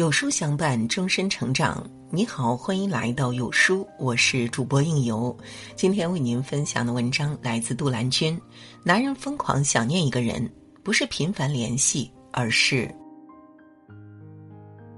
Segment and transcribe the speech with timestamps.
[0.00, 1.86] 有书相伴，终身成长。
[2.10, 5.36] 你好，欢迎来到有书，我是主播应由。
[5.76, 8.40] 今天为您分享的文章来自杜兰君。
[8.82, 10.50] 男人疯狂想念一个人，
[10.82, 12.90] 不是频繁联系，而是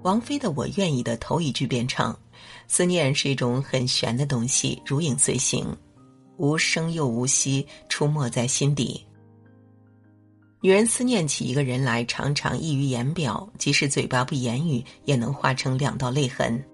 [0.05, 2.17] 王菲的《我愿意》的头一句便唱
[2.69, 5.67] ：“思念是一种很玄的东西，如影随形，
[6.37, 9.05] 无声又无息，出没在心底。”
[10.65, 16.65] 女人思念起一个人来，常常溢于言表，即使嘴巴不言语，也能化成两道泪痕。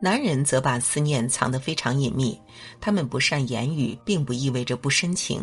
[0.00, 2.40] 男人则把思念藏得非常隐秘，
[2.80, 5.42] 他们不善言语，并不意味着不深情。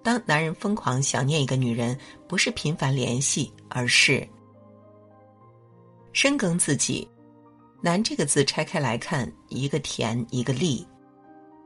[0.00, 4.24] 当男人疯狂想念一个女人，不是频繁联系，而是
[6.12, 7.08] 深耕自己。
[7.80, 10.86] 男这个字拆开来看，一个田，一个力。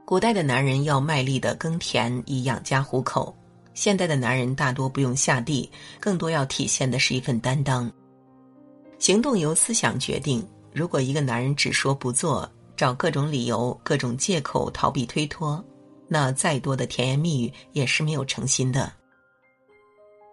[0.07, 3.37] 古代的男人要卖力的耕田，以养家糊口。
[3.79, 7.89] 现代的男人大多不用下地，更多要体现的是一份担当。
[8.99, 10.45] 行动由思想决定。
[10.73, 15.65] 如果一个男人只说不做，找各种理由、各种借口逃避推脱，
[16.09, 18.93] 那再多的甜言蜜语也是没有诚心的。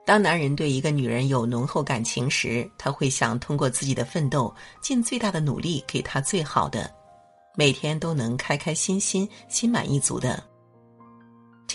[0.08, 6.92] 当男人对一个女人有浓厚感情时，他会想通过自己的奋斗，尽最大的努力给她最好的，
[7.56, 10.44] 每天都能开开心心、心满意足的。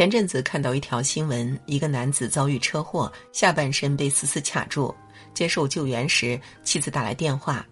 [0.00, 4.94] 前阵子看到一条新闻，一个男子遭遇车祸，下半身被死死卡住。
[5.34, 7.62] 接受救援时，妻子打来电话，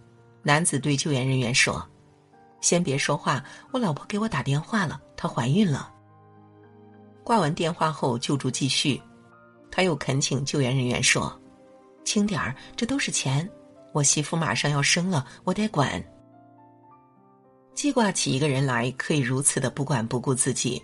[0.43, 1.83] 男子对救援人员说
[2.61, 5.91] ：“先别说话，我老婆给我打电话了，她怀孕了。”
[7.25, 9.01] 挂完电话后，救助继续，
[9.71, 11.35] 他又恳请救援人员说
[12.05, 13.49] ：“轻点儿，这都是钱，
[13.95, 15.91] 我媳妇马上要生了，我得管。”
[17.73, 20.83] 记挂起一个人来，可以如此的不管不顾自己。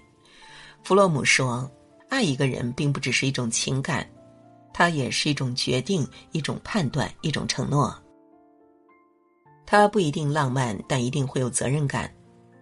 [0.85, 1.69] 弗洛姆说
[2.11, 4.07] ：“爱一个人并不只是一种情感，
[4.71, 7.99] 它也是一种决定、一种判断、一种承诺。
[9.65, 12.07] 它不一定浪漫，但一定会有责任感；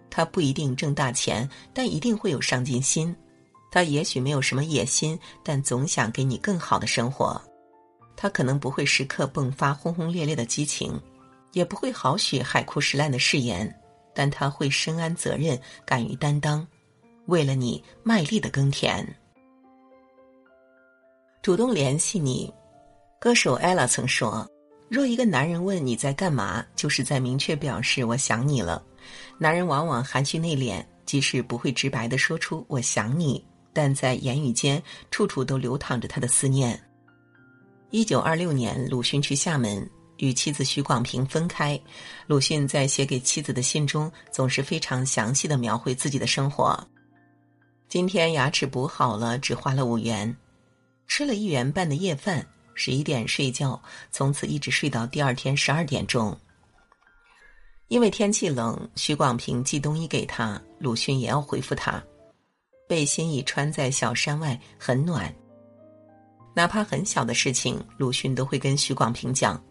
[0.09, 3.13] 它不一定挣大钱，但一定会有上进心；
[3.69, 7.39] 它也许没有什么野心，但总想给你更好的生活。
[8.15, 10.97] 它可能不会时刻迸发轰轰烈烈的激情，
[11.51, 13.69] 也不会豪许海枯石烂的誓言，
[14.15, 16.65] 但他会深谙责任，敢于担当。”
[17.27, 19.05] 为了你卖力的耕田，
[21.41, 22.53] 主动联系你。
[23.19, 24.45] 歌手 ella 曾说
[24.89, 28.83] ：“若一个男人问你在干嘛，就是在明确表示我想你了。”
[29.39, 33.41] 男人往往含蓄内敛，即使不会直白的说出“我想你”，
[33.71, 36.77] 但在言语间处处都流淌着他的思念。
[37.89, 41.79] 一九二六年，鲁迅去厦门与妻子许广平分开，
[42.27, 46.77] 鲁迅在写给妻子的信中，总是非常详细的描绘自己的生活。
[47.93, 50.35] 今天牙齿补好了，只花了五元，
[51.05, 52.43] 吃了一元半的夜饭，
[52.73, 56.35] 十一点睡觉，从此一直睡到第二天十二点钟。
[57.89, 62.03] 因为天气冷，徐广平寄冬衣给他，鲁迅也要回复他。
[62.89, 65.31] 背心已穿在小衫外，很暖。
[66.55, 69.63] 哪怕很小的事情，鲁迅都会跟徐广平讲，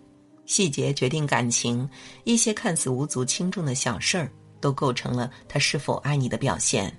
[0.47, 1.91] 细节决定感情，
[2.23, 4.31] 一些看似无足轻重的小事儿，
[4.61, 6.97] 都构成了他是否爱你的表现。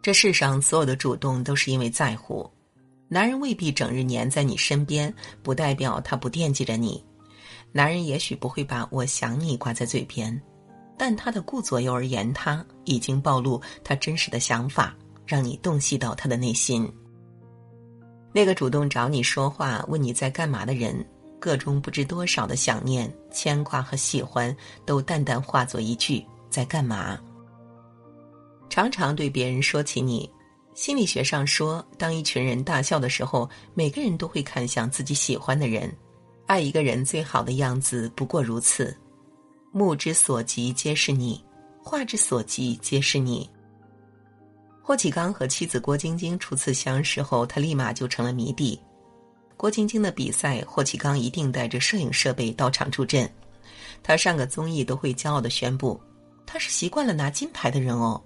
[0.00, 2.48] 这世上所有的主动都是因为在乎，
[3.08, 7.04] 男人未必整日黏在你身边，不代表他不惦记着你。
[7.72, 10.40] 男人也许不会把我想你挂在嘴边，
[10.96, 16.90] 但他的顾左右而言他，已经暴露他真实的想法，让你洞悉到他的内心。
[18.32, 21.04] 那个主动找你说话、问你在干嘛的人，
[21.38, 24.54] 个中不知多少的想念、牵挂和喜欢，
[24.86, 27.18] 都淡淡化作一句“在干嘛”。
[28.78, 30.30] 常常对别人说起你，
[30.72, 35.92] 心理学上说，当一群人大笑的时候，每个人都会看向自己喜欢的人。
[36.46, 38.96] 爱一个人最好的样子不过如此，
[39.72, 41.44] 目之所及皆是你，
[41.82, 43.50] 画之所及皆是你。
[44.80, 48.80] 霍启刚和妻子郭晶晶初次相识后，他立马就成了迷弟。
[49.56, 53.28] 郭晶晶的比赛，霍启刚一定带着摄影设备到场助阵。
[54.04, 56.00] 他上个综艺都会骄傲的宣布，
[56.46, 58.22] 他是习惯了拿金牌的人哦。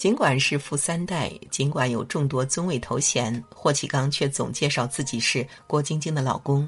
[0.00, 6.66] 尽管是富三代，尽管有众多尊位头衔，霍启刚却总介绍自己是郭晶晶的老公。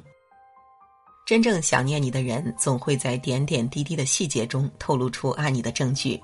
[1.24, 6.20] 真正想念你的人，总会在点点滴滴的细节中透露出爱你的证据。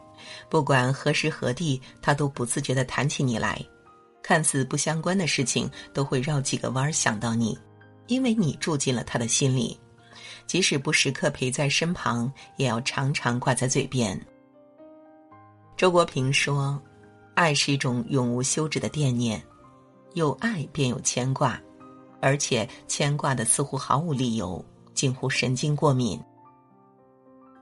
[0.51, 3.59] 不管何时何地，他都不自觉地谈起你来。
[4.23, 7.59] 看似不相关的事情，都会绕几个弯儿想到你，
[8.09, 9.81] 因为你住进了他的心里。
[10.47, 14.21] 即使不时刻陪在身旁，也要常常挂在嘴边。
[15.75, 16.79] 周国平说。
[17.39, 19.41] 爱是一种永无休止的惦念，
[20.15, 21.57] 有爱便有牵挂，
[22.21, 24.63] 而且牵挂的似乎毫无理由，
[24.93, 26.21] 近乎神经过敏。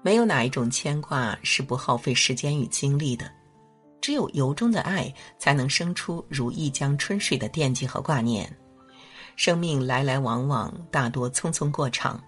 [0.00, 3.30] 没有哪一种牵挂是不耗费时间与精力的，
[4.00, 8.50] 只有由衷的爱，才能生出如一江春水的惦记和挂念。
[9.36, 12.18] 生命来来往往，大多匆匆过场，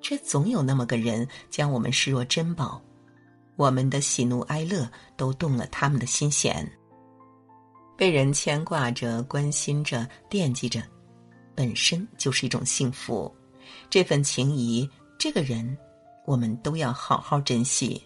[0.00, 2.82] 却总有那么个人将我们视若珍宝，
[3.54, 6.68] 我们的喜怒哀乐都动了他们的心弦。
[8.00, 10.82] 被人牵挂着、关心着、惦记着，
[11.54, 13.30] 本身就是一种幸福。
[13.90, 14.88] 这份情谊，
[15.18, 15.76] 这个人。
[16.24, 18.02] 我们都要好好珍惜。